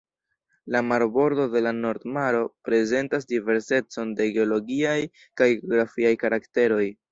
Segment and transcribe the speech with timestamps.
[0.75, 2.39] La marbordo de la Nord Maro
[2.71, 4.99] prezentas diversecon de geologiaj
[5.43, 6.85] kaj geografiaj karakteroj.